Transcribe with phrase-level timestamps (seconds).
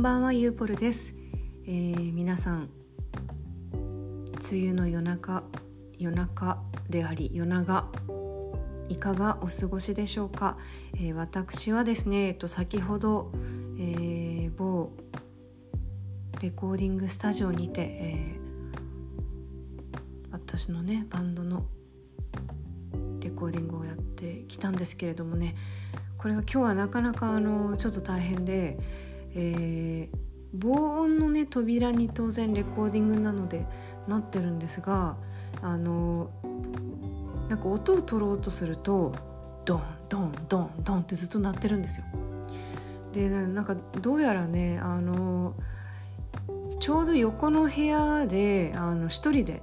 [0.00, 1.14] んばんはゆうぽるです、
[1.66, 2.70] えー、皆さん
[4.50, 5.44] 梅雨の夜中
[5.98, 7.86] 夜中であり夜長
[8.88, 10.56] いかがお過ごしでしょうか、
[10.94, 13.30] えー、私はですね、えっと、先ほど、
[13.78, 14.90] えー、某
[16.40, 21.66] レコーディングスタジオにて、えー、私のねバンドの
[23.20, 25.56] レコーディングをやってきたんですけれどもね
[26.16, 28.78] これが今日はなかなかあのちょっと大変で、
[29.34, 30.16] えー、
[30.54, 33.66] 防音のね扉に当然レコーディングなので
[34.08, 35.16] なってるんですが
[35.62, 36.30] あの
[37.48, 39.14] なんか音を取ろうとすると
[39.64, 42.06] ドンドンドンドンってずっと鳴ってるんですよ。
[43.12, 45.54] でなんかどうやらねあの
[46.78, 49.62] ちょうど横の部屋であの一人で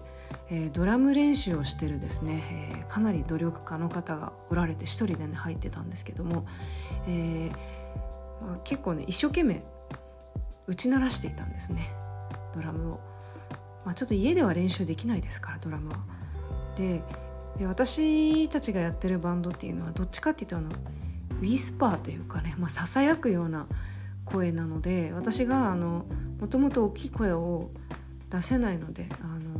[0.50, 2.42] えー、ドラム練習をしてるですね、
[2.80, 6.46] えー、かなり努力家の方がおられて一人でね入ってたんですけども、
[7.06, 7.87] えー
[8.42, 9.64] まあ、結構ね一生懸命
[10.68, 11.82] 打ち鳴らしていたんですね
[12.54, 13.00] ドラムを、
[13.86, 15.98] まあ、ちょっと家では練習できないですからドラムは。
[16.76, 17.04] で
[17.58, 20.70] で私たちがやってるバンドっていうのはどっちかっていうとあの
[21.42, 23.68] ウィスパーというかね、ささやくような
[24.26, 26.06] 声なので私があの
[26.40, 27.70] もともと大きい声を
[28.30, 29.58] 出せないのであの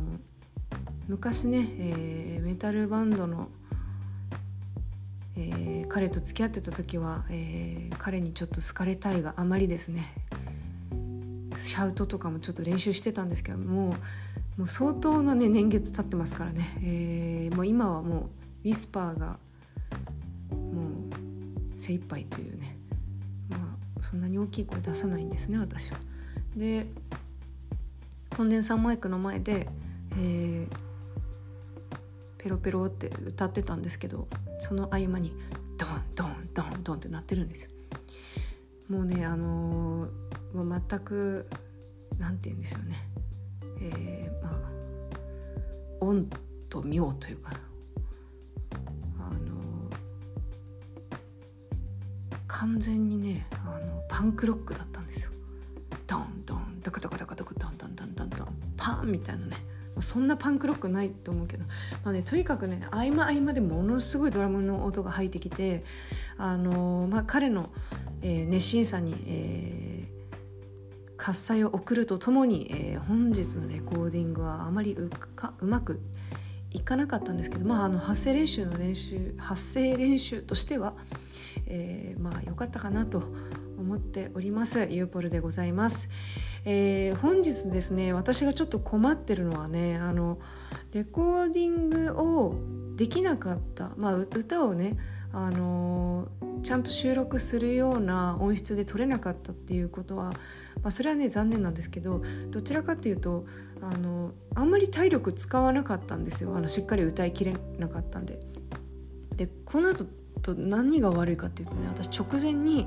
[1.08, 3.48] 昔ね、えー、メタルバンドの、
[5.38, 10.04] えー、彼と付き合ってた時は、えー、彼にちょっと好かれたいがあまりですね。
[11.56, 13.94] シャウトとかもちょっと練習してたんですけども
[14.56, 18.30] もう相当な、ね、年月経ってますからね、えー、もう今はも
[18.64, 19.38] うウィスパーが
[20.50, 20.82] も
[21.74, 22.76] う精一杯というね。
[23.48, 25.98] まあそんなに大きい声出さないんですね私は。
[26.56, 26.86] で
[28.36, 29.68] コンデンサーマイクの前で、
[30.12, 30.76] えー、
[32.38, 34.28] ペロペロって歌ってたんですけど
[34.58, 35.32] その合間に
[35.76, 37.70] ドンドンドンドンって鳴ってるんですよ。
[38.88, 41.46] もうねあのー、もう全く
[42.18, 42.96] なんて言うんでしょうね、
[43.80, 44.70] えー、まあ
[46.00, 46.28] 恩
[46.70, 47.52] と妙というか
[49.18, 49.96] あのー、
[52.46, 55.30] 完全にねあのパンクロックだったんですよ。
[56.06, 59.56] ドンドンドクドクドクドクドンドンドンドンドンパンみたいなね
[60.02, 61.64] そんなパンクロックないと思うけど、
[62.04, 65.84] まあね、とにかくね合間合間でものすごいドラムの音が入ってきて、
[66.36, 67.70] あのー、まあ、彼の、
[68.22, 76.00] えー、熱心さに、えー、喝采を送るとともに、えー、本日のレコーディングはあまりうかうまく
[76.70, 80.94] いかなかったんですけど、まあ、あの発声練習の練習発声練習としては、
[81.66, 83.22] えー、まあ良かったかなと
[83.88, 84.80] 思っております。
[84.90, 86.10] ユーポルでございます、
[86.66, 90.38] えー、本日ですね私がちょっと困ってるのはねあの
[90.92, 92.54] レコーディングを
[92.96, 94.98] できなかった、まあ、歌をね
[95.32, 96.28] あの
[96.62, 100.32] ちゃんと収録するような音質で撮れなかったっていうことは、
[100.82, 102.20] まあ、それはね残念なんですけど
[102.50, 103.46] どちらかというと
[103.80, 106.54] あのあんまり体力使わなかったんですよ。
[106.54, 108.38] あのしっかり歌いきれなかったんで。
[109.36, 110.04] でこの後
[110.38, 112.86] と何が悪いかっていうとね私直前に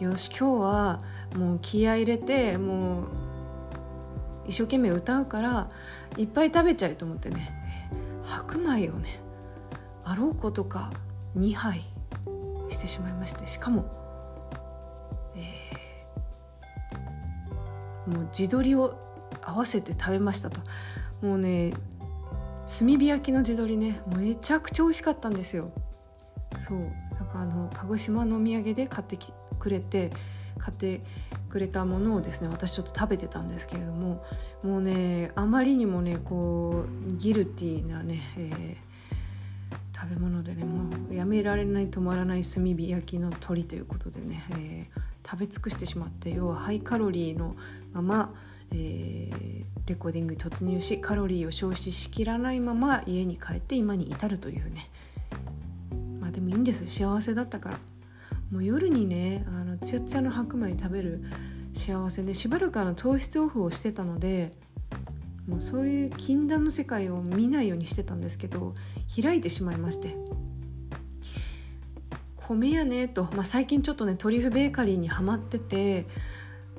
[0.00, 1.02] よし今日は
[1.36, 3.08] もう気合入れてもう
[4.46, 5.70] 一生懸命歌うから
[6.16, 7.54] いっぱい食べちゃうと思ってね。
[8.24, 9.20] 白米をね
[10.04, 10.90] あろうことか
[11.36, 11.82] 2杯
[12.68, 13.86] してしまいましてしかも、
[15.34, 18.98] えー、もう地鶏を
[19.42, 20.60] 合わせて食べましたと。
[21.22, 21.72] もうね
[22.66, 25.70] 炭火焼きの地鶏ねめちゃくちゃ美味しかったんですよ。
[26.66, 26.78] そう。
[27.18, 30.12] なんかあの鹿児島のお土産で買ってきくれて
[30.58, 31.00] 買って
[31.48, 34.24] くれたものをですね私ちょっと食べてたんですけれども
[34.62, 47.56] もうねあまりにもねこうギルティーなね、えー、食べ物でねもうやめられない止まらない炭火焼きの鳥ということでね、えー、食べ尽くしてしまって要はハイカロリーの
[47.92, 48.34] まま、
[48.72, 54.90] えー、レコーディングに突入しカロリーを消費しきらないまま家に帰って今に至るというね
[56.28, 56.86] あでもいいんです。
[56.86, 57.78] 幸せだったから。
[58.50, 61.22] もう夜にねあのツヤツヤの白米食べる
[61.74, 64.52] 幸せでしばらくあの糖質オフをしてたので
[65.46, 68.74] もうそういう禁断の世界を見ないようにしてたんですけど
[69.22, 70.16] 開いてしまいまして。
[72.36, 76.06] 米やねと、まあ、最近ちょっとねトリュフベーカリーにはまってて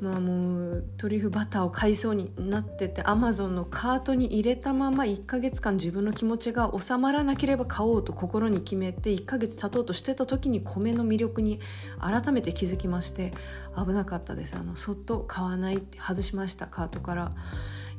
[0.01, 11.59] まあもうトリュフバターを買いそうになっててアマゾンのカートに入れたまま1ヶ月間自分の気持ちが収まらなければ買おうと心に決めて1ヶ月経とうとしてた時に米の魅力に
[11.99, 13.33] 改めて気づきまして
[13.75, 14.55] 危なかったです。
[14.55, 17.31] あのそっと買わないって外しましたカートから。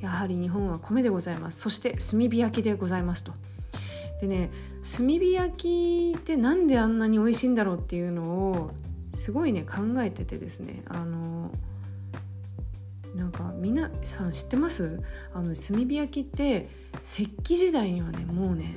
[0.00, 1.60] やはり日本は米でございます。
[1.60, 3.32] そして炭火焼きでございますと。
[4.20, 4.50] でね
[4.82, 8.70] 炭火焼きってなんであんなに美味しいんだろうっていうのを
[9.14, 10.82] すごいね考えててですね。
[10.86, 11.52] あの
[13.14, 15.02] なんか皆さん知ってます？
[15.34, 16.68] あの炭火焼きって
[17.02, 18.74] 石器時代にはねもうね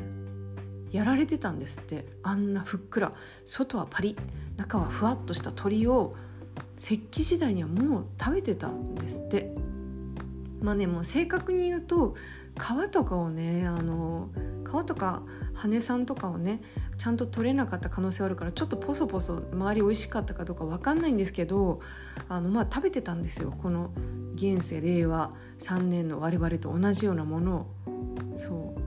[0.91, 2.05] やられてたんですって。
[2.23, 3.13] あんなふっくら。
[3.45, 4.15] 外はパリ。
[4.57, 6.15] 中はふわっとした鶏を
[6.77, 9.53] 石器時代にはもう食べてたんですって。
[10.61, 12.15] まあねもう正確に言うと
[12.57, 14.29] 皮とかをねあの
[14.63, 16.61] 皮とか羽さんとかをね
[16.97, 21.81] ちゃんと取れなかった可能性あるからちょっとポソポソ周り美味しかったかどうか分かんないんですけど
[22.29, 23.53] あのまあ食べてたんですよ。
[23.61, 23.91] この
[24.35, 27.67] 現世令和3年の我々と同じようなものを
[28.35, 28.83] そう。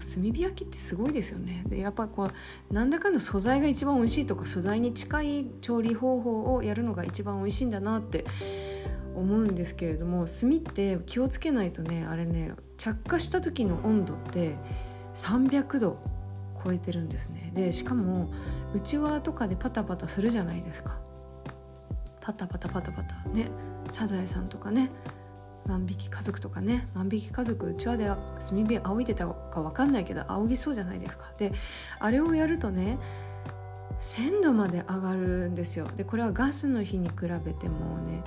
[0.00, 1.64] 炭火焼きってすごいですよね。
[1.66, 2.30] でやっぱこ
[2.70, 8.24] うなんだかんだ素材が一番美味しいとか素材に近い調理方法をやるのが一番美味しいんだなって
[9.14, 14.56] 思うんですけれども炭って気をつけないとねあれね着火した時の温度って
[15.14, 15.98] 300度
[16.64, 17.52] 超えてるんですね。
[17.54, 18.32] でしかも
[18.74, 21.00] 内輪とかでパタパタするじゃないですか。
[22.20, 23.28] パタパタパタパタ。
[23.30, 23.50] ね。
[23.92, 24.90] サザエさんとかね
[25.66, 31.52] 万引き家族とかね万引き家族うちわで炭火仰いでたか分かんないけど仰ぎそうじゃないですかで
[32.00, 32.98] あれをやるとね
[33.98, 38.24] 1,000度まで上がるんですよでこれはガスの火に比べてもね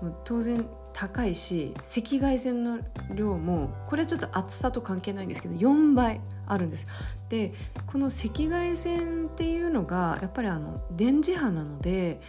[0.00, 2.78] もう当然高いし赤外線の
[3.14, 6.86] 量もこれちょっと厚さと関係ないんですけど4倍あるんです。
[7.28, 7.52] で
[7.86, 12.20] この赤外線っていうのがやっぱりあの電磁波なので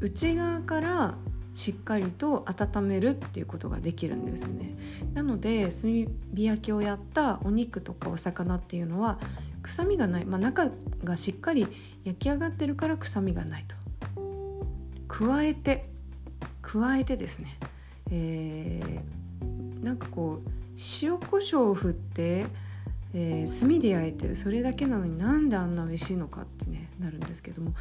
[0.00, 1.14] 内側から
[1.58, 4.76] しっかりと温めるっていうことができるんですね。
[5.12, 5.90] なので炭
[6.32, 9.18] 火焼きをやったお肉とかお魚っていうのは
[9.62, 10.70] 臭みがない、まあ、中
[11.02, 11.66] がしっかり
[12.04, 13.74] 焼き上がってるから臭みがないと。
[15.08, 15.90] 加えて
[16.62, 17.48] 加えてですね、
[18.12, 20.50] えー、なんかこう
[21.02, 22.46] 塩コショウを振って、
[23.14, 27.74] えー、炭で焼いてそれだけなのになんであんな美味しいのかってねなるんですけども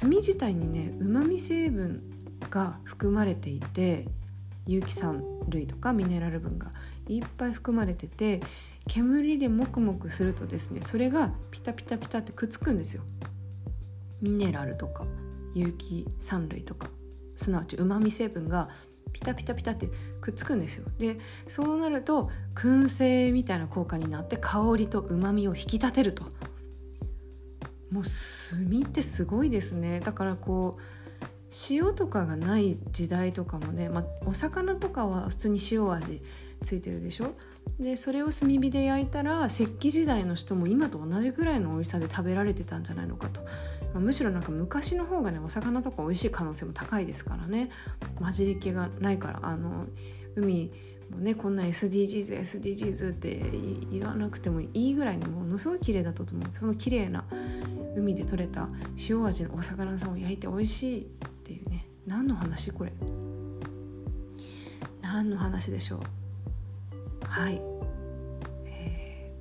[0.00, 2.00] 炭自体にねうまみ成分
[2.50, 4.06] が含まれていて
[4.66, 6.72] 有機酸類とかミネラル分が
[7.08, 8.40] いっぱい含まれてて
[8.86, 13.02] 煙でモクモクするとですねそれがピタピタピタってくっつくんですよ。
[14.20, 15.04] ミネラルとか
[15.54, 16.88] 有機酸類とか
[17.36, 18.68] すなわちうまみ成分が
[19.12, 19.88] ピタピタピタって
[20.20, 20.86] くっつくんですよ。
[20.98, 26.24] でそうなると燻製みたいな効果になって香りとうまみを引き立てると。
[27.90, 30.00] もう炭ってすごいですね。
[30.00, 30.97] だからこう
[31.70, 36.22] 塩とかがない時代とかもね、まあ、お魚とかは普通に塩味
[36.62, 37.34] ついてるでしょ？
[37.78, 43.42] でそれを炭火で焼いたら石器時代の人も今と同じぐらいの美味しさで食べられてたんじゃないのかと、
[43.94, 47.70] まあ、むしろなんか昔の方がねお魚とか美味しい可能性も高いですからね。
[48.18, 49.86] 混じり気がないからあの
[50.34, 50.72] 海
[51.10, 53.40] もねこんな SDGs SDGs って
[53.90, 57.24] 言わなくてもいいぐらいにものすごい綺麗だったと思うその綺麗な
[57.96, 58.68] 海で採れた
[59.08, 61.06] 塩味のお魚さんを焼いて美味しい
[61.48, 61.86] っていうね。
[62.06, 62.92] 何の話これ？
[65.00, 66.00] 何の話でしょう？
[67.22, 67.62] はい、
[68.66, 69.34] え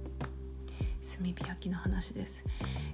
[1.02, 2.46] ー、炭火焼きの話です、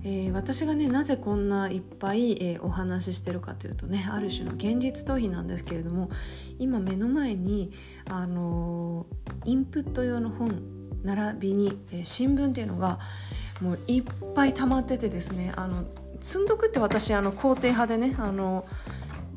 [0.03, 6.09] えー、私がねなぜこんないっぱい、えー、お話ししてるかというとねある種の現実逃避なんですけれども
[6.57, 7.71] 今目の前に
[8.09, 9.05] あの
[9.45, 10.61] インプット用の本
[11.03, 12.99] 並びに、えー、新聞っていうのが
[13.61, 15.83] もういっぱい溜まっててですねあの
[16.21, 18.65] 積んどくって私あの肯定派でねあの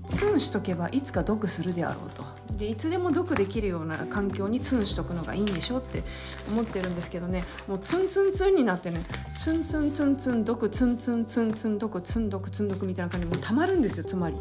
[0.08, 2.24] ツンしとけばいつか読するであろうと。
[2.56, 6.04] でいつでも読できるような環境にツンしとくのがいいんでしょって
[6.48, 7.44] 思ってるんですけどね。
[7.68, 9.00] もうツンツンツンになってね
[9.36, 14.36] ツンツンツンツン読ツンツンツンツン読ツン読ツン読みたいな感じでもうたまるんですよつまり。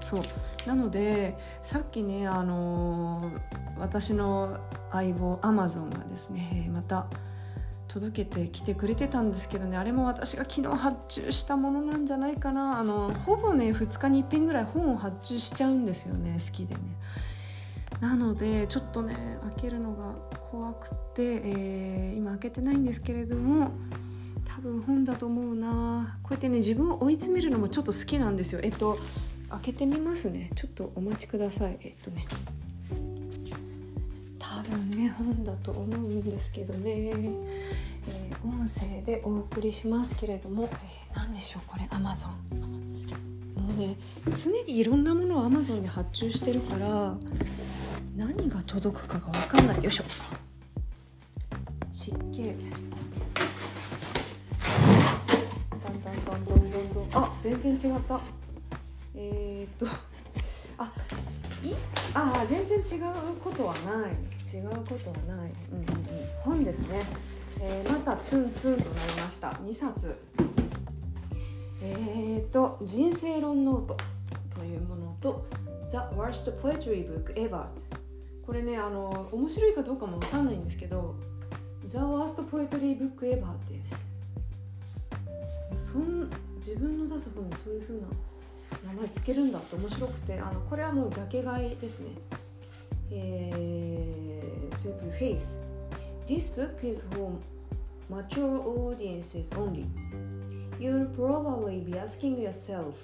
[0.00, 0.22] そう。
[0.66, 4.58] なのでさっきねあのー、私の
[4.90, 7.06] 相棒アマゾンがですねまた
[7.88, 9.76] 届けてきてくれてたんですけどね。
[9.76, 12.78] あれも私が昨日発注したものなんじゃないかな。
[12.78, 16.38] あのほぼね2日に1遍ぐらい本を発注しちゃうんですよね。
[16.38, 16.80] 好きでね。
[18.00, 19.16] なのでちょっとね
[19.56, 20.14] 開けるのが
[20.50, 23.72] 怖くて、えー、今開けてないんですけれども
[24.44, 26.18] 多分本だと思うな。
[26.22, 28.60] こうやってね自分を追い詰めるのもちょっと好きなんですよ。
[28.62, 28.98] えっと
[29.50, 30.50] 開けてみますね。
[30.54, 31.78] ちょっとお待ちください。
[31.80, 32.26] えっとね。
[34.76, 42.28] ね本だと思うんですけどね、えー、音声でお送りしますけれども、えー、何でしょうこれ Amazon
[43.54, 43.96] もうね
[44.26, 47.16] 常にいろんなものを Amazon で発注してるから
[48.18, 49.76] 何が届くかが分かんない。
[49.76, 50.04] よいしょ。
[51.92, 52.42] 湿気。
[52.48, 52.52] だ
[55.88, 57.22] んだんだんだんだんだん。
[57.22, 58.20] あ全然違った。
[59.14, 59.94] えー、っと
[60.78, 60.92] あ
[61.64, 61.74] い？
[62.14, 64.12] あ全然違うことはない。
[64.50, 65.94] 違うことはない、うんうんうん、
[66.42, 67.04] 本ですね、
[67.60, 69.48] えー、またツンツンとなりました。
[69.48, 70.16] 2冊。
[71.80, 73.96] えーと「人生論ノート」
[74.54, 75.46] というものと
[75.88, 77.66] The Worst Poetry Book Ever
[78.44, 81.14] これねあの面白いかどうかもわかんないんですけど
[81.86, 83.80] The Worst Poetry Book Ever って
[85.74, 88.06] そん自分の出す本にそういう風な
[88.86, 92.10] 名前つけるんだって面白くてあのこれはもうジャケ買いですね
[93.10, 95.58] えー、to preface
[96.26, 97.32] This book is for
[98.10, 99.86] mature audiences only
[100.78, 102.94] You'll probably be asking yourself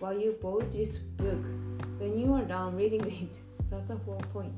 [0.00, 1.38] why you bought this book
[1.98, 3.38] when you are done reading it.
[3.70, 4.52] That's the whole point.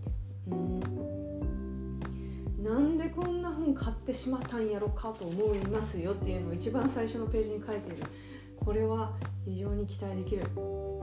[2.59, 8.02] なんでこんな本買ってしまったんやろかと思いますよっていうのを一番最初のページに書いている
[8.69, 10.45] これは非常に期待できる。
[10.55, 11.03] 面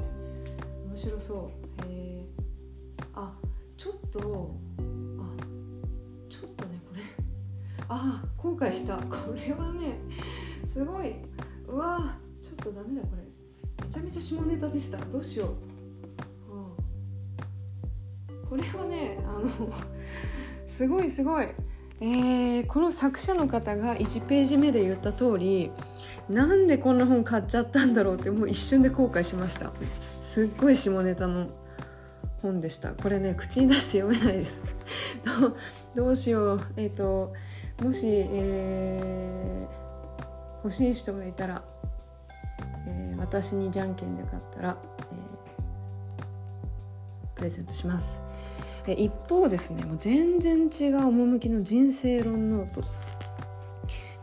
[0.95, 1.81] 白そう。
[1.89, 3.33] えー、あ
[3.75, 4.21] ちょっとあ
[6.29, 7.01] ちょっとねこれ。
[7.89, 8.97] あ後悔した。
[8.97, 9.97] これはね
[10.63, 11.15] すごい。
[11.67, 13.23] うわちょっとダメだこれ。
[13.83, 14.99] めちゃめちゃ下ネタでした。
[14.99, 15.49] どうしよう、
[16.53, 19.49] うん、これはねあの
[20.67, 21.47] すごいすごい。
[22.01, 25.71] えー、この作者の方が1ページ目で言った通り
[26.29, 29.71] なんでこんな本買っちゃったんだろうってもう一瞬で後悔しました。
[30.19, 31.47] すっごい下ネタの
[32.41, 32.91] 本でした。
[32.91, 34.59] これね口に出して読めないです。
[35.95, 36.61] どうしよう。
[36.77, 37.33] えっ、ー、と
[37.81, 40.25] もし、えー、
[40.63, 41.63] 欲しい人がいたら
[42.87, 44.77] えー、私にじゃんけんで買ったら、
[45.11, 48.21] えー、プレゼントします、
[48.93, 52.83] 一方ですねもう全然違う趣の人生論ノート。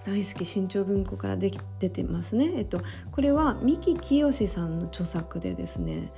[0.04, 2.52] 大好き新潮文庫からでき出てますね。
[2.56, 2.80] えっと
[3.12, 6.12] これは三木清さんの著作でですね。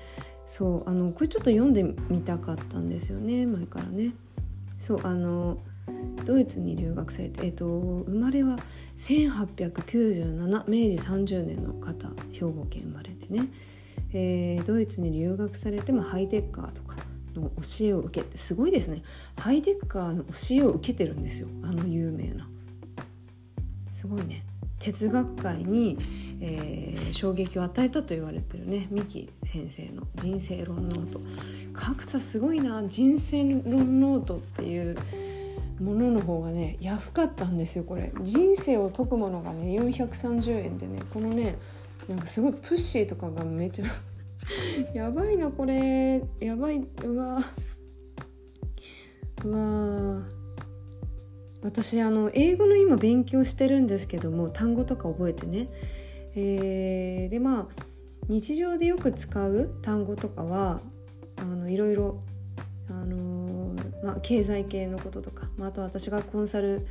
[0.47, 4.13] そうあのこれちょっと読んでみたかったんですよね前からね。
[4.79, 5.59] そうあの
[6.25, 8.57] ドイツに留学されて、えーと、生まれは
[8.97, 13.49] 1897明治30年の方兵庫県生まれでね、
[14.13, 16.97] えー、ドイツに留学されて、もハイデッカーとか
[17.35, 19.03] の教えを受けてすごいですね。
[19.39, 21.49] ハイデッカーの教えを受けてるんですよ。
[21.63, 22.49] あの有名な。
[23.91, 24.45] すごいね。
[24.79, 25.97] 哲学界に、
[26.41, 28.87] えー、衝撃を与えたと言われてるね。
[28.91, 31.21] 三木先生の「人生論ノート」
[31.73, 32.85] 格差すごいな。
[32.87, 34.97] 人生論ノートっていう
[35.81, 38.13] ものの方がね安かったんですよこれ。
[38.23, 41.57] 人生を解くものがね430円でねこのね
[42.09, 43.87] なんかすごい pussy とかがめちゃ
[44.95, 46.23] やばいなこれ。
[46.41, 46.87] やばい。
[47.05, 47.41] うわ。
[49.45, 50.23] うわ。
[51.63, 55.69] 私あの英語の今勉強してるんですけども単語とか覚えてね。
[56.37, 57.69] えー、でまあ
[58.29, 60.83] 日常でよく使う単語とかは
[61.37, 62.21] あのいろいろ
[62.89, 63.75] あの
[64.05, 66.87] まあ、経済系のこととか、まあ、あと私がコンサル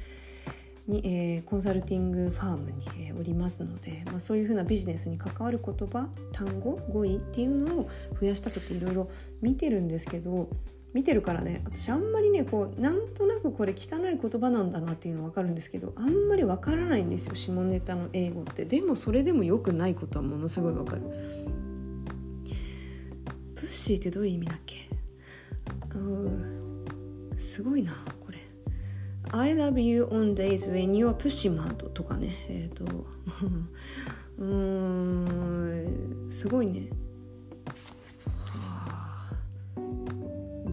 [0.88, 9.10] に、えー、コンサルティングファームに、えー、おりますので、まあ、そういうふうなビジネスに関わる言葉単語語彙っていうのを増やしたくていろいろ
[9.42, 10.50] 見てるんですけど
[10.94, 18.66] 見てるからね私あんまりねこうなんとなくこれ汚い言葉なんだなっていうの分かるんですけどあんまり分からないんですよ下ネタの英語って。
[18.66, 21.02] でもそれでも良くないことはものすごい分かる。
[23.56, 24.75] プッシーってどういう意味だっけ？
[27.40, 27.94] すごいな。
[29.32, 32.30] I love you on days when you are pushing mad とかね。
[32.50, 32.86] えっ、ー、と。
[34.38, 36.27] うん。
[36.30, 36.89] すごいね。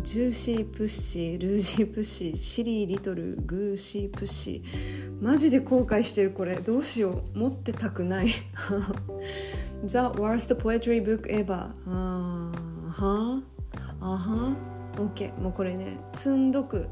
[0.03, 6.57] juicy pussy loosey pussy silly little goosey pussy マジで後悔してるこれ。
[6.57, 7.39] どうしよう。
[7.39, 8.29] 持ってたくない。
[9.85, 12.51] The worst poetry book ever あ
[12.89, 13.43] は
[14.01, 14.07] あ。
[14.07, 14.57] は
[14.97, 15.99] OK もうこれね。
[16.13, 16.89] 積んどく。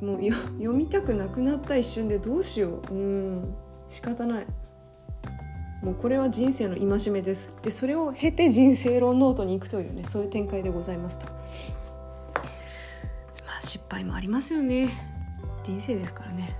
[0.00, 2.94] もう読みたくなくなった一瞬でどうしよう。
[2.94, 3.54] うん。
[3.88, 4.46] 仕方ない。
[5.82, 7.56] もうこれは人生の戒めです。
[7.62, 11.26] でそれを経て人生論ノートに行くというねそういう展開でございますと。
[11.26, 11.32] ま
[13.58, 14.88] あ失敗もありますよね。
[15.62, 16.50] 人生ですからね、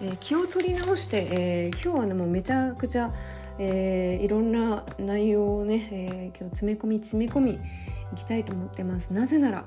[0.00, 3.12] えー、気を取り直して、えー、今日はねもうめちゃくちゃ、
[3.58, 9.12] えー、いろんな内容をね、え、今日詰め込み詰め込みいきたいと思ってます。
[9.12, 9.64] なぜなら、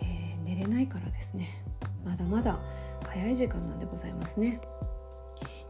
[0.00, 1.67] え、寝れないからですね。
[2.04, 2.58] まだまだ
[3.06, 4.60] 早い時間なんでございますね。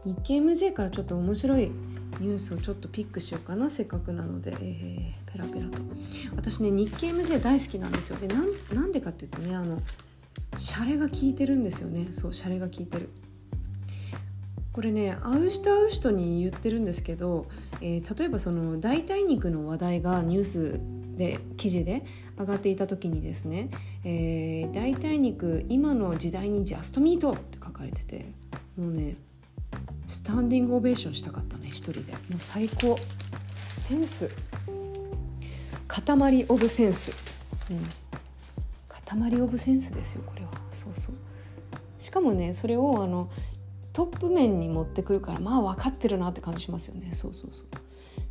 [0.05, 1.71] 日経 MJ からちょっと面白い
[2.19, 5.83] ニュースをちょっとピックしようかなせっかくなので、えー、ペラペラと。
[6.35, 8.17] 私ね日経 MJ 大好きなんですよ。
[8.19, 9.81] でなんでかっていうとねあの
[10.57, 12.07] シャレが効いてるんですよね。
[12.11, 13.09] そうシャレが効いてる。
[14.71, 17.47] これね会う人会う人に言ってるんですけど、
[17.81, 20.79] えー、例えばその代替肉の話題がニュース
[21.19, 22.03] で記事で
[22.39, 23.69] 上がっていた時にですね、
[24.05, 28.25] えー、代替肉今の時代にジャストミートって書かれてて
[28.77, 29.17] もうね
[30.07, 32.13] スタンディングオベーションしたかったね一人で。
[32.13, 32.97] もう最高。
[33.77, 34.31] センス。
[35.87, 37.11] 塊オブセンス、
[37.71, 37.79] うん、
[38.87, 40.49] 塊オブセンスですよこれは。
[40.71, 41.15] そうそう。
[41.97, 43.29] しかもねそれをあの
[43.91, 47.09] トップ面に持ってくるからまあ分かってるなって感じしますよね。
[47.11, 47.65] そうそうそう。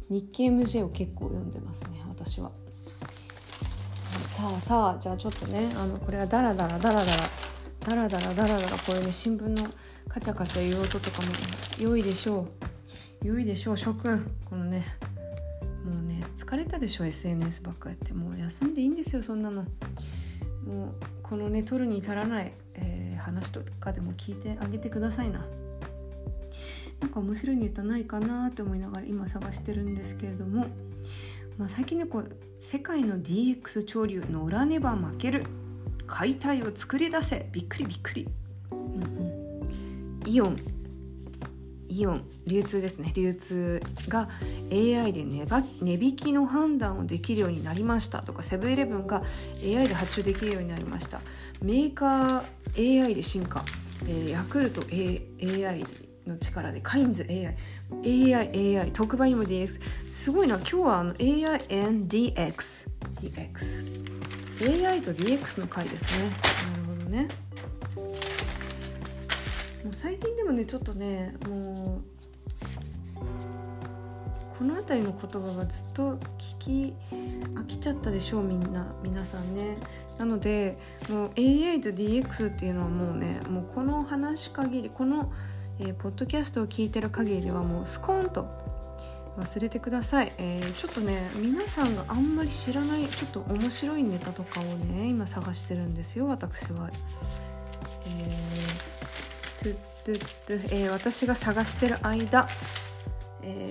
[0.08, 2.50] 日経 MJ を結構読んでますね私は。
[4.38, 7.16] さあさあじゃあちょっとねあのこれはダラダラダラダラ
[7.80, 9.68] ダラダラダラダラこれね新聞の
[10.08, 11.28] カチャカチャ言う音とかも
[11.76, 12.46] 良いでしょ
[13.24, 14.84] う良いでしょう諸君このね
[15.84, 19.62] もうね疲れたでしょ SNS ばっかやってもう休んでいいんですよそんなの
[20.64, 25.44] もうこのね取るに足らない、えー、話とかでも聞いてあげてくださいな
[27.00, 30.68] なんか面白いネタないかなって思いながら今探してるんですけれども、
[31.58, 35.44] まあ、最近ねこう世界の DX 潮流乗らねば負ける。
[36.08, 37.48] 解体を作り出せ。
[37.52, 38.28] びっくりびっくり、
[38.72, 40.56] うんうん、イオン。
[41.88, 42.24] イオン。
[42.46, 43.12] 流通ですね。
[43.14, 44.28] 流通が
[44.72, 45.46] AI で値
[45.82, 48.22] 引きの判断をできるようになりました。
[48.22, 49.22] とかセブンイレブンが
[49.62, 51.20] AI で発注できるようになりました。
[51.62, 53.64] メーカー AI で進化、
[54.04, 55.22] えー、ヤクルト、A、
[55.64, 55.84] AI
[56.28, 57.56] の力でカインズ AI
[58.04, 60.30] AI AI 特売にも DX す。
[60.30, 66.28] ごいな今日はあの AI and DX DX AI と DX の回ですね。
[66.28, 66.38] なる
[66.84, 67.28] ほどね。
[69.84, 72.18] もう最近でもねちょっとねもう
[74.58, 76.94] この辺りの言葉がずっと聞き
[77.54, 79.76] 飽きちゃったでしょうみんな皆さんね。
[80.18, 80.76] なので
[81.08, 85.32] もう AI と DX っていうのはもうねもうこの話限りこの
[85.80, 88.46] えー、ポッドキャストを聞いてる限りはもうスコーンと
[89.38, 96.90] 忘れてください、えー、ちょっとね皆さんがあんまり知らないちょっと面白いネタとかをね今探してるんですよ私は。
[98.06, 102.48] えー、トゥットゥットゥ、えー、私が探してる間、
[103.42, 103.68] え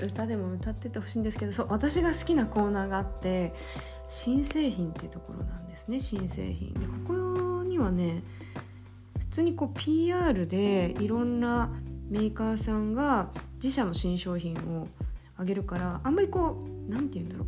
[0.00, 3.54] ー、歌でも歌っててほしいんですけどそう私が好きなコーナーがあって
[4.08, 6.74] 新製品っていうところなんですね新製品。
[6.74, 8.22] でここにはね
[9.22, 11.70] 普通にこう PR でいろんな
[12.10, 13.30] メーカーさんが
[13.62, 14.88] 自社の新商品を
[15.36, 17.46] あげるからあんまりこう何て言うんだろう。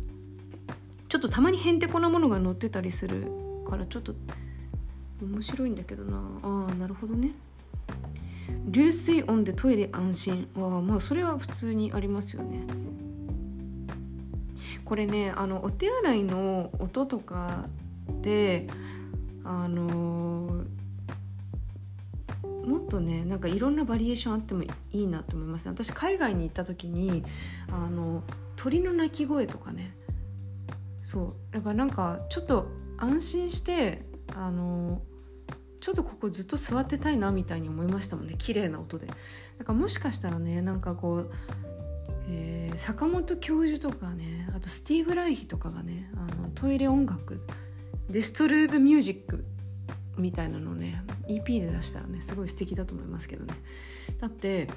[1.09, 3.27] ちょっとたまにへんてこなものが載ってたりする
[3.69, 4.15] からちょっと
[5.21, 6.17] 面白いんだけどな。
[6.43, 7.33] ああなるほどね。
[8.67, 10.47] 流水音でトイレ安心。
[10.55, 12.65] はまあそれは普通にありますよね。
[14.85, 17.65] これねあのお手洗いの音とか
[18.21, 18.67] で
[19.43, 20.54] あの
[22.65, 27.23] もっとねなんかいろんなバリエーションあってもいいなと思います、私海外に行った時に
[27.71, 28.23] あの
[28.55, 29.95] 鳥の鳴き声とかね。
[31.03, 31.53] そう。
[31.53, 35.01] だからなんかちょっと安心してあの
[35.79, 38.35] ちょっとここずっと座ってたいなみたいに思いましたもんね。
[38.37, 39.07] 綺麗な音で。
[39.07, 39.13] だ
[39.65, 41.31] からもしかしたらねなんかこう、
[42.29, 47.39] えー、坂本教授とかねあとスティーブ・ライヒとかがねあのトイレ音楽。
[48.09, 49.45] デストルーブミュージック。
[50.17, 53.53] みたいなのをね EP で出したらねすごい素敵だと思いますけどね。
[54.19, 54.67] だって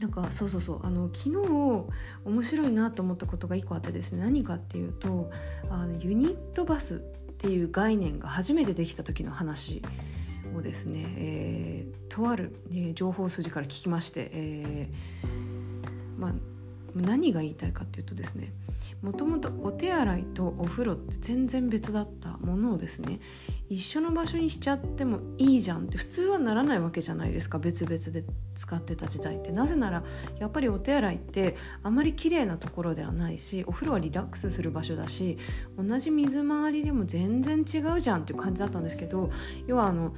[0.00, 1.86] なんかそうそうそうあの昨日
[2.24, 5.30] 面白いなと思ったことが1個あってですね何かっていうと
[5.68, 6.98] あのユニットバスっ
[7.36, 9.82] ていう概念が初めてできた時の話
[10.56, 16.34] をですね、えー、とある、えー、情報筋から聞きまして、えー、まあ
[16.94, 18.52] 何が言いたいかっていうとですね
[19.02, 23.18] もともとお手洗いとお風呂って全然別だったものをですね
[23.70, 28.24] 一緒の場所にしちゃってもいいじゃんって普通はならないわけじゃないですか別々で
[28.54, 29.52] 使ってた時代って。
[29.52, 30.02] なぜなら
[30.38, 35.38] やっぱりお手洗いってあまり綺麗なところではないしお風呂はリラックスする場所だし
[35.78, 39.30] 同じ水回りでも全然違うじゃんっていう感じだったんですけど
[39.66, 40.14] 要はあの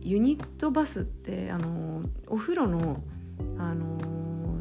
[0.00, 3.02] ユニットバスってあのお風呂の
[3.58, 4.15] あの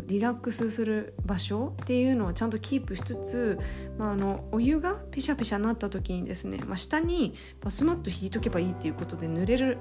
[0.07, 3.59] リラックスする場所っていうのをちゃんとキープしつつ、
[3.97, 9.79] まあ、あのお湯がピシャピシャなった時にですね、まあ、下にバスマット引いとけばいいっていうことで濡れる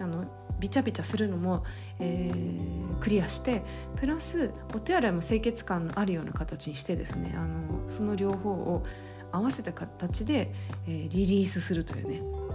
[0.00, 0.24] あの
[0.58, 1.64] ビチャビチャするのも、
[2.00, 3.62] えー、クリアして
[3.96, 8.84] プラスお手洗いも清潔感のあるような形にしてですねあのその両方を
[9.32, 10.52] 合わせた形で、
[10.86, 12.45] えー、リリースするというね。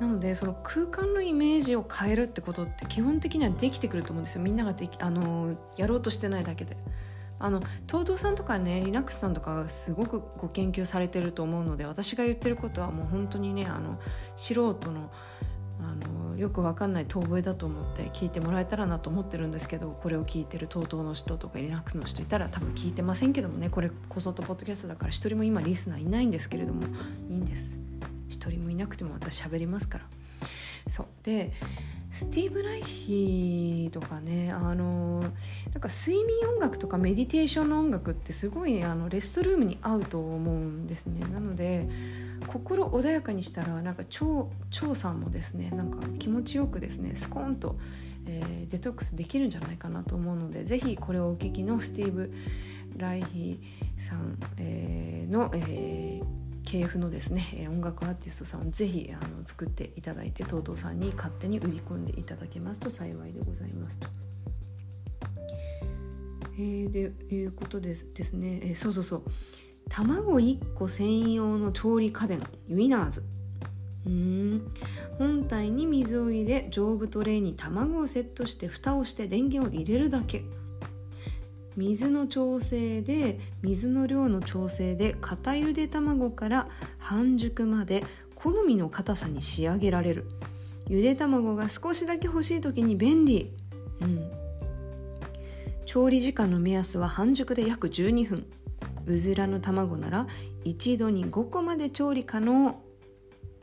[0.00, 6.76] なのでその空間のイメージを変えるってことって基本的にはできてくると思うんですよみんなができあのやろうとしてないだけで。
[7.40, 14.00] あの東堂さんとかねリナックスさんとかすごくご研究されてると思うので私が言ってることはもう本当にねあの
[14.34, 15.10] 素人の
[15.80, 26.82] あのよくわかんない遠吠えだと思って聞いてもらえたらなと思ってるんですけどこれを聞いてる TOTO の人とかリナックスの人いたら多分聞いてませんけどもねこれこそとポッドキャストだから一人も今リスナーいないんですけれども
[27.30, 27.78] いいんです
[28.28, 30.04] 一人もいなくても私喋りますから。
[30.86, 31.06] そう。
[31.22, 31.52] で
[32.10, 35.32] スティーブ・ライヒとかねあのなん
[35.80, 41.20] か睡眠音楽とかメディテーションの音楽ってすごいあのレストルームに合うと思うんですね。
[41.28, 41.88] なので
[42.46, 44.48] 心穏やかにしたらなんか腸
[44.86, 47.76] 腸さんもですねなんか気持ちよくですねスコーンと、
[48.26, 52.32] えー、デトックスできるんじゃないかなと思うのでぜひこれをお聞きのスティーブ・
[52.96, 53.60] ライヒ
[53.98, 64.06] さん、えー、の、えー系譜のですね音楽アーティストさんをぜひあの作っていただいて TOTO さんに勝手に売り込んでいただけますと幸いでございますと。
[66.58, 67.00] えー、で
[67.34, 69.22] いうことですですね、えー、そうそうそう。
[69.88, 73.24] 卵1個専用の調理家電ウィナーズ。
[74.04, 74.70] うん。
[75.16, 80.44] 本体に水を入れ丈夫トレーに卵をセットして蓋をして電源を入れるだけ。
[81.78, 88.02] 水の調整で水の量の調整で固ゆで卵から半熟まで
[88.34, 90.26] 好みの硬さに仕上げられる。
[90.88, 93.52] ゆで卵が少しだけ欲しい時に便利、
[94.00, 94.28] うん、
[95.86, 98.46] 調理時間の目安は半熟で約12分。
[99.06, 100.26] うずらの卵なら
[100.64, 102.82] 一度に5個まで調理可能。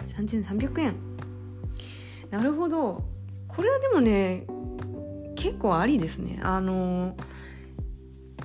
[0.05, 0.95] 3300円。
[2.31, 3.03] なるほど。
[3.49, 4.47] これはでもね
[5.35, 6.39] 結構ありですね。
[6.41, 7.45] あのー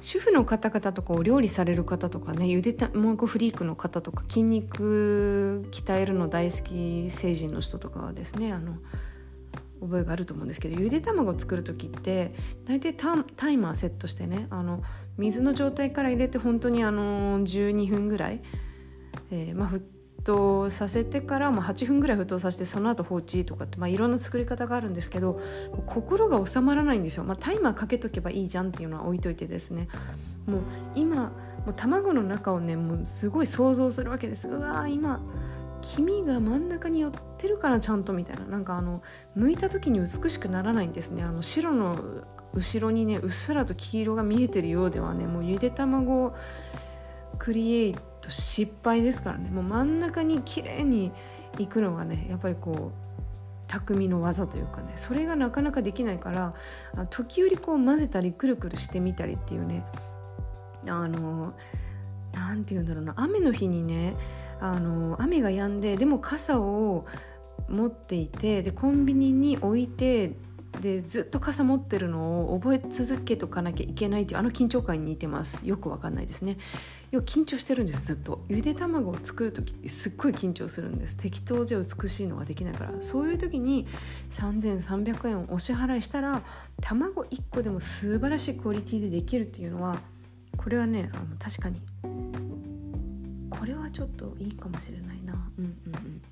[0.00, 8.76] 主婦の方々とかお料理される方とかねゆで卵フリークの方とか筋肉鍛えるの大好き成人の人とかはですねあの
[9.80, 12.34] 覚えがあると思うんですけどゆで卵を作る時って
[12.66, 14.82] 大体タイマーセットしてねあの
[15.16, 18.42] 水の状態から入れて本当にあの12分ぐらい、
[19.30, 19.80] えー、まあ
[20.20, 25.40] 沸騰させてから、まあ、8分ぐらい沸騰させてその後放置とかって、まあ、いろんな作り方があるんですけど
[25.86, 29.88] 心が収まらないんですよ、まあ、タイマーかけとけばいいじゃんっていうのは置いといてですね。
[30.46, 30.60] もう
[30.94, 31.32] 今
[31.64, 34.48] もう卵の中をねもうすごい想像するわけです。
[34.48, 35.20] うわ今
[35.82, 38.44] 黄身が真ん中に寄ってるからちゃんとみたいな。
[38.46, 39.02] なんかあの
[39.36, 41.22] 剥いた時に美しくならないんですね。
[41.22, 41.96] あの白の
[42.54, 46.34] 後ろにねうっすらと黄色が見えてるようではねもうゆで卵
[47.40, 49.50] クリエイと失敗ですからね。
[49.50, 51.10] もう真ん中に綺麗に
[51.58, 53.20] いくのがねやっぱりこう
[53.66, 54.92] 匠の技というかね。
[54.96, 56.54] それがなかなかできないから
[57.08, 59.84] 時折こう混ぜたりくるくるしてみたりっていうね。
[60.86, 61.54] あの
[62.32, 63.14] 何て言うんだろうな。
[63.16, 64.14] 雨の日にね
[64.60, 67.06] あの雨が止んででも傘を
[67.68, 70.36] 持っていてでコンビニに置いて
[70.80, 75.66] でずっと傘持ってるのを覚え続けとかなきゃいけないっていうあの緊張感に似てます。
[75.68, 76.56] よくわかんないですね。
[77.10, 78.14] 要は緊張してるんです。
[78.14, 78.44] ずっと。
[78.48, 81.16] ゆで卵を作る時ってすっごい緊張するんです。
[81.16, 82.92] 適当じゃ美しいのができないから。
[83.00, 83.86] そういう時に
[84.30, 86.42] 3300円をお支払いしたら
[86.80, 89.98] 卵1個でも素晴らしいクオリティでできるっていうのは
[90.56, 91.82] これはねあの確かに。
[93.50, 95.34] これはちょっといいかもしれないな。
[95.58, 96.22] うんうんうん。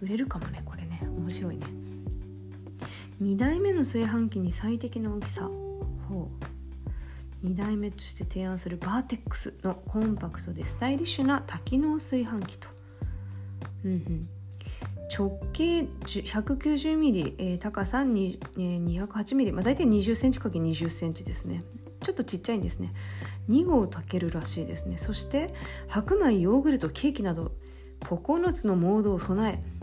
[0.00, 1.02] 売れるかもねこれね。
[1.04, 1.66] 面白いね。
[3.20, 5.50] 2台目の炊飯器に最適な大きさ。
[6.08, 6.30] ほ
[7.42, 7.46] う。
[7.46, 12.68] 2台目として提案するバーテックスのコンパクトでスタイリッシュな多機能炊飯器と、
[13.84, 14.28] うんうん、
[15.16, 21.62] 直径 190mm、えー、高さに、えー、208mm、まあ、大体 20cm×20cm ですね。
[22.02, 22.92] ちょっとちっちゃいんですね。
[23.48, 24.98] 2合炊けるらしいですね。
[24.98, 25.54] そして
[25.88, 27.52] 白米ヨーグルトケーキなど
[28.00, 29.77] 9つのモードを備え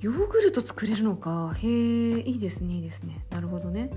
[0.00, 1.52] ヨーグルト作れるのか。
[1.56, 3.24] へえいいですねいいですね。
[3.30, 3.90] なるほどね、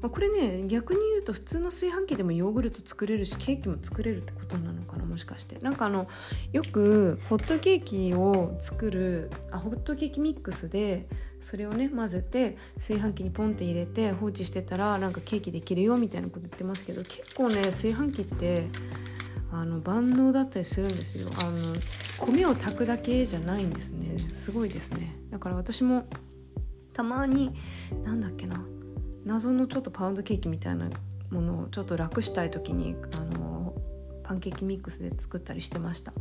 [0.00, 5.58] まあ、これね逆に言うと普通の炊飯器でもヨーグルト作れるしケーキも作れるってことなのかなもしかして。
[5.58, 6.06] なんかあの
[6.52, 11.08] よくホットケーキを作るあホットケーキミックスで
[11.40, 18.66] それをね混ぜて炊飯器にポンって入れて放置してたらなんかケーキできるよみたいなこと言ってますけど結構ね炊飯器って
[19.50, 21.28] あの万能だったりするんですよ。
[21.40, 21.74] あの
[22.18, 24.18] 米を炊くだけじゃないんですね。
[24.32, 25.16] すごいですね。
[25.30, 26.06] だから私も
[26.92, 27.54] たまに
[28.04, 28.64] なんだっけな。
[29.24, 30.88] 謎のちょっとパウンドケーキみたいな
[31.30, 33.74] ものをちょっと楽したい時にあの
[34.22, 36.12] パンケーキミックスで作ったりしてました。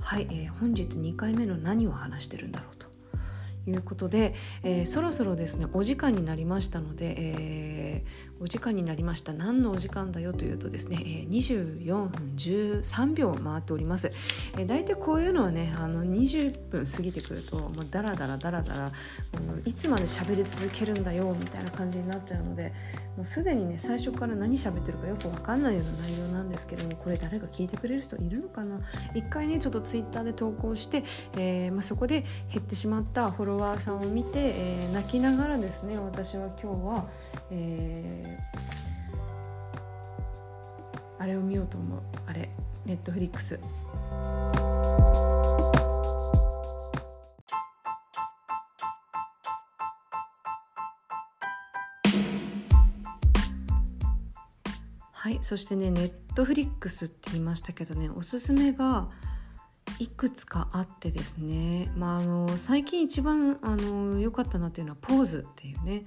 [0.00, 2.90] はい、えー、本日2回目の何を話してるんだろうと。
[3.66, 9.32] いうことで、えー、そろそろですねお時間になりましたので、えー、お時間になりました。
[9.32, 10.96] 何のお時間だよというとですね、
[11.28, 14.10] 24分13秒回っております、
[14.56, 18.92] え、大体こういうのはねあの20分過ぎてくるともうダラダラダラダラ
[19.64, 22.72] いつまで喋り続けるんだよみたいな感じになっちゃうので
[23.16, 28.80] もうすでにね最初から何喋ってるかよく分かんないような内容なんですけどもこれ誰か聞いてくれる人いるのかな？
[29.14, 31.04] 一回ねちょっとツイッターで投稿して、
[31.36, 37.08] えーまあ、そこで減ってしまったフォロワーさんを見て、えー、泣きながらですね私は今日は、
[37.50, 38.29] えー、
[41.18, 42.00] あれを見ようと思う。
[42.26, 42.48] あれ。
[42.86, 43.60] ネットフリックス。
[55.12, 55.38] はい。
[55.42, 59.08] そしてねネットフリックスって言いましたけどねおすすめが
[60.00, 66.04] いくつかあってですね、まあ、あの最近一番あの良かったなっていうのは「ポーズ」っていうね、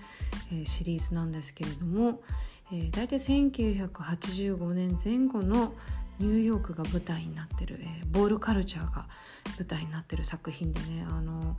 [0.52, 2.24] えー、シリーズなんですけれども、
[2.72, 5.76] えー、大体1985年前後の
[6.18, 9.08] ニューヨークが舞台になってる、えー、ボールカルチャーが
[9.60, 11.56] 舞台になってる作品でねも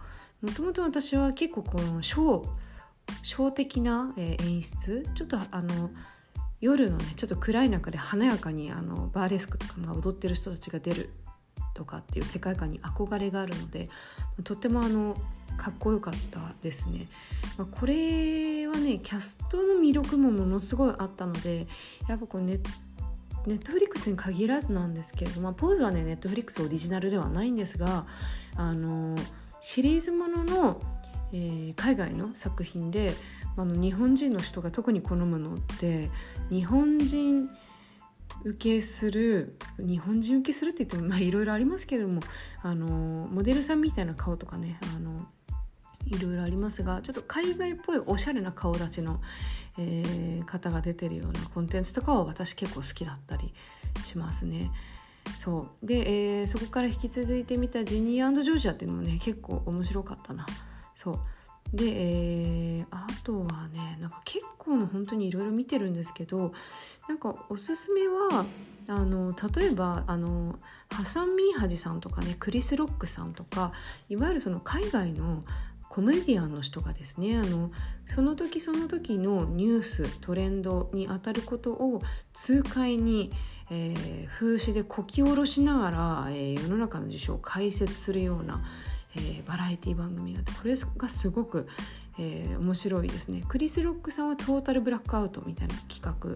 [0.52, 2.48] ともと私は結構このショー
[3.22, 5.90] ショー的な、えー、演出ちょっとあの
[6.60, 11.10] 夜のねちょっと暗い中で華やかにあのバーレスクとか、まあ、踊ってる人たちが出る
[11.74, 13.90] とかっていう世界観に憧れがあるので
[14.44, 15.16] とてもあの
[15.56, 17.06] かっこよかったですね、
[17.58, 21.66] まあ、これはねキャストの魅力もものすごいあったので
[22.08, 22.58] やっぱこうネ
[23.46, 28.06] ネットフリックスに限らずなんですけれども、まあ、ポーズはねネットフリックスオリジナルではないんですが
[28.56, 29.16] あの
[29.60, 30.80] シリーズものの、
[31.32, 33.12] えー、海外の作品で
[33.56, 36.10] あの日本人の人が特に好むのって
[36.50, 37.50] 日本人
[38.44, 42.20] 受けする日本人受けするって言ってもいろいろありますけれども
[42.62, 42.86] あの
[43.28, 45.26] モデルさんみたいな顔とかねあの
[46.06, 49.20] いろいろありますがちょっと海外っぽいおしゃれな顔立ちの、
[49.78, 53.54] えー、方が出てるようなコンテンツとかは私結構好きだったり
[54.02, 54.70] しますね。
[55.36, 60.44] そうで、えー、そこから引き続いてみたジニージョージアっていうのもね結構面白かったな。
[60.94, 61.20] そう
[61.74, 66.52] で、えー、あとはねなんか結構の本当にいろいろ見てるんですけど
[67.08, 68.44] なんかおすすめは
[68.86, 70.56] あの例えばあの
[70.90, 73.72] ハサン・ミーハジさんとかねクリス・ロックさんとか
[74.08, 75.42] いわゆるその海外の
[75.88, 77.70] コメディアンの人がですねあの
[78.06, 83.30] その時その時のニューストレンドにあたることを痛快に、
[83.70, 88.64] えー、風刺でこき下ろしながら、えー、世の中の事象を解説するような
[89.16, 91.66] えー、バラエティ番組があってこれがすごく、
[92.18, 96.34] えー、面白いですねクリス・ロックさんはトータルブラックアウトみたいな企画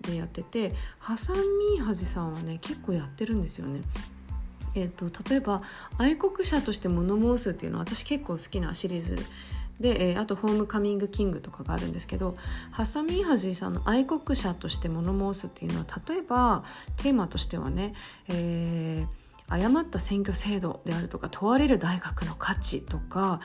[0.00, 3.80] でやっててハサン・ミーハジさんはね結構やってるんですよね。
[4.74, 5.62] えーと、例えば
[5.96, 9.18] 愛国者として物申すっていうのは私結構好きなシリーズ
[9.80, 12.36] で、えー、あと「ホームカミング・キング」とかがあるんですけど
[12.70, 16.64] ハサミーハジさんの愛国者として物申すっていうのは例えば
[16.96, 17.94] テーマとしてはね、
[18.28, 23.40] えー誤った選挙制度であるとか問われる大学の価値とか、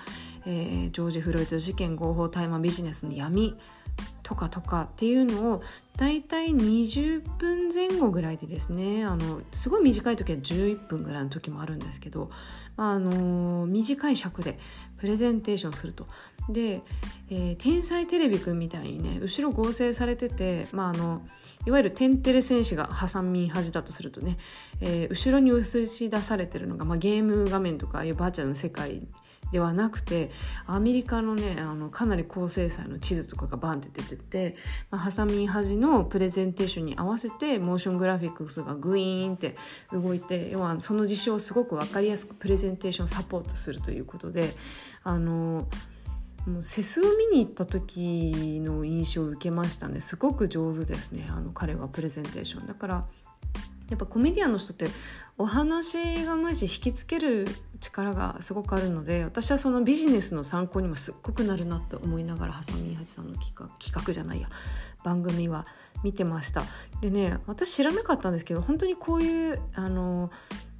[0.46, 3.58] えー、ジョージ・フロイト事件合法大麻ビジネスの闇
[4.24, 5.64] とかとかっていうのを
[5.98, 12.32] 大体20分前後ぐらいでですねあのすごい短い時は11分ぐらいの時もあるんですけど、
[12.76, 14.58] あの短い尺で
[14.98, 16.08] プレゼンテーションすると。
[16.50, 16.82] で、
[17.30, 21.22] えー、天才テレビくんみたいにね後ろ合成されてて、まあ、あの
[21.66, 24.38] いわゆるテンテレ戦士がハサミ端だとするとね、
[24.82, 29.08] えー、後ろに映し出されてるのが、まあ、ゲーム画面とかああいうバーチャルの世界
[29.54, 30.32] ではなくて
[30.66, 34.56] アメリカのねあのかなり高精細の地図とかがバンって出てて、
[34.90, 39.56] まあ、ハサミ端のプレゼンテーションに合わせてモーショングラフィックスがグイーンって
[39.92, 44.56] 動いて要はその事象をすごく分かりやすくプレゼンテーションサポートするということで
[45.04, 45.68] あの
[46.48, 50.02] もうセスを見に行った時の印象を受けましたね。
[50.02, 51.28] すごく上手ですね。
[51.30, 52.68] あの彼はプレゼンテーション。
[52.68, 53.06] だから
[53.90, 54.88] やっぱコメディアンの人って
[55.38, 57.48] お話がうまいし引きつける
[57.80, 64.50] 力がすごくあるので私はそのビジネスの参考にもすっごくなるなと思いながらハサミハチさんの企画企画じゃないや。
[65.04, 65.68] 番組は
[66.04, 66.64] 見てました。
[67.02, 70.32] でね私知らなかったんですけど本当にこういうあの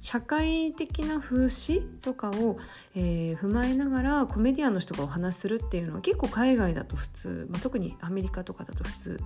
[0.04, 2.58] 社会的な風刺とかを、
[2.94, 9.20] えー、踏まえながらコメディアンの人がお話しするっていうのは結構海外だと普通、まあ、特にアメリカとかだと普通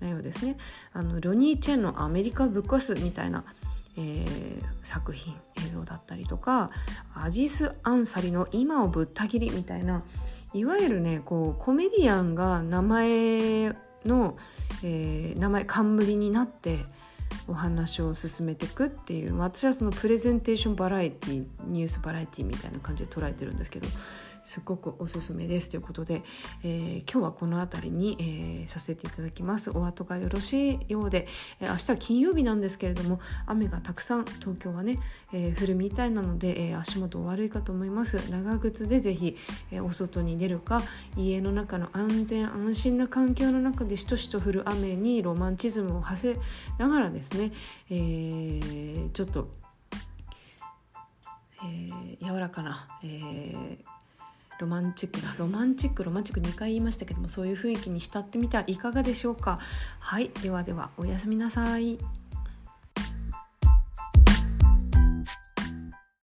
[0.00, 0.56] なようですね。
[0.94, 3.44] あのロニー・チェンの「アメリカぶっ壊す」みたいな、
[3.98, 6.70] えー、作品映像だったりとか
[7.14, 10.04] アジス・アンサリの「今をぶった切り」みたいな
[10.54, 14.38] いわゆるねこうコメディアンが名前の、
[14.82, 16.78] えー、名前冠になって
[17.48, 23.88] お話を進めていくっていう私はそのプレゼンテーションバラエティニュースバラエティみたいな感じで捉えてるんですけど
[24.44, 26.22] すごくおすすめですということで、
[26.62, 29.70] えー、今日はこの辺りに、えー、させていただきます。
[29.70, 31.26] お後がよろしいようで、
[31.60, 35.00] えー、明日は金曜日なんですけれども雨がたくさん東京はね、
[35.32, 38.18] え降るみたいなので、え足元悪いかと思います。
[38.30, 39.36] 長靴でぜひ、
[39.72, 40.82] えお外に出るか
[41.16, 46.40] 家の中の安全安心な環境の中でしとしと降る雨にロマンチズムを馳せ
[46.78, 47.52] ながらですね、
[47.90, 49.48] えちょっと
[51.64, 53.78] えー、柔らかな、えー、
[54.58, 59.58] ロマンチックなロマンチックロマンチック2回言いましたけどもそういう雰囲気に浸ってみてはいかがでしょうか
[60.00, 61.98] はいではではおやすみなさい。